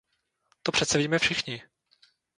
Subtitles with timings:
[0.63, 1.63] To přece víme všichni.